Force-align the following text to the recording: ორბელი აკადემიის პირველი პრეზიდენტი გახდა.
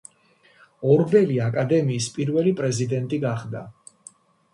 ორბელი 0.93 1.35
აკადემიის 1.47 2.07
პირველი 2.15 2.53
პრეზიდენტი 2.61 3.21
გახდა. 3.27 3.63